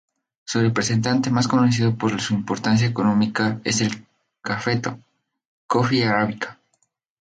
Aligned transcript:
Su 0.45 0.59
representante 0.61 1.29
más 1.29 1.47
conocido 1.47 1.93
por 1.95 2.19
su 2.19 2.33
importancia 2.33 2.87
económica 2.87 3.61
es 3.63 3.81
el 3.81 4.07
cafeto, 4.41 4.97
"Coffea 5.67 6.09
arabica". 6.09 6.57